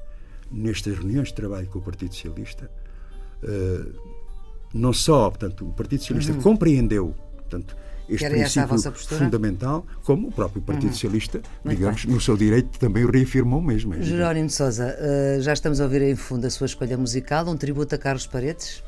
[0.51, 2.71] nestas reuniões de trabalho com o Partido Socialista,
[3.43, 4.17] uh,
[4.75, 6.43] não só portanto, o Partido Socialista uhum.
[6.43, 7.15] compreendeu
[7.47, 7.77] portanto,
[8.09, 8.79] este princípio
[9.19, 10.93] fundamental, como o próprio Partido uhum.
[10.93, 12.15] Socialista, Muito digamos, bem.
[12.15, 13.95] no seu direito também o reafirmou mesmo.
[13.95, 17.47] É Jerónimo de Sousa, uh, já estamos a ouvir em fundo a sua escolha musical,
[17.49, 18.83] um tributo a Carlos Paredes?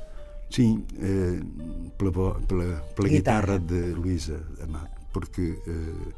[0.51, 3.59] Sim, uh, pela, pela, pela guitarra.
[3.59, 3.59] guitarra.
[3.59, 6.13] de Luísa Amado, porque uh,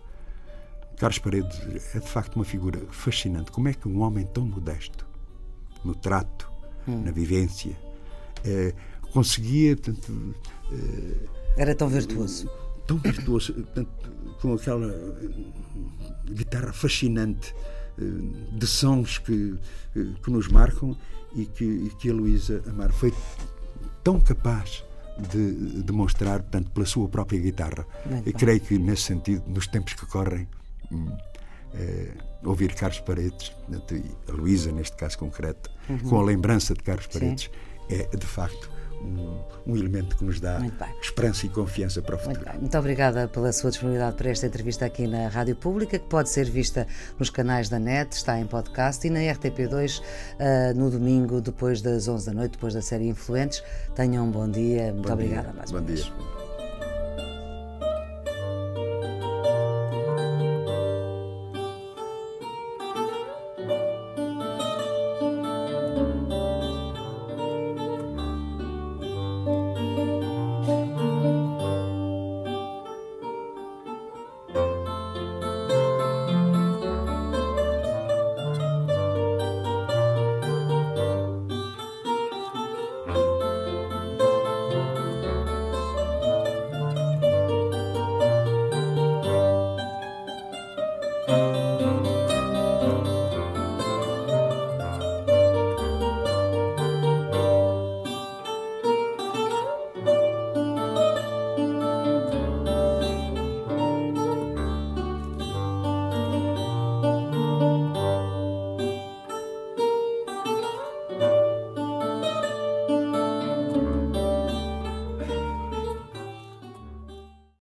[0.98, 1.58] Carlos Paredes
[1.94, 3.50] é de facto uma figura fascinante.
[3.50, 5.06] Como é que um homem tão modesto,
[5.82, 6.50] no trato,
[6.86, 7.02] hum.
[7.02, 7.74] na vivência,
[9.10, 9.74] conseguia.
[9.76, 10.34] Tanto,
[11.56, 12.50] Era tão virtuoso
[12.90, 13.54] tão virtuoso,
[14.40, 14.92] com aquela
[16.26, 17.54] guitarra fascinante,
[18.52, 19.56] de sons que,
[19.92, 20.96] que nos marcam
[21.36, 23.14] e que, e que a Luísa Amar foi
[24.02, 24.82] tão capaz
[25.30, 27.86] de demonstrar, portanto, pela sua própria guitarra.
[28.24, 30.48] e creio que, nesse sentido, nos tempos que correm,
[30.90, 31.14] hum,
[31.74, 33.52] é, ouvir Carlos Paredes,
[34.28, 35.98] a Luísa, neste caso concreto, uhum.
[35.98, 37.94] com a lembrança de Carlos Paredes, Sim.
[37.94, 38.70] é de facto
[39.00, 40.60] um, um, elemento que nos dá
[41.00, 42.40] esperança e confiança para o futuro.
[42.44, 46.28] Muito, Muito, obrigada pela sua disponibilidade para esta entrevista aqui na Rádio Pública, que pode
[46.28, 46.86] ser vista
[47.18, 50.02] nos canais da NET, está em podcast e na RTP2 uh,
[50.38, 53.62] ah, no domingo, depois das 11 da noite, depois da série Influentes.
[53.94, 54.92] Tenham um bom dia.
[54.92, 55.56] Muito bom obrigada dia.
[55.56, 55.96] mais bom uma dia.
[55.96, 56.10] vez.
[56.10, 56.49] Música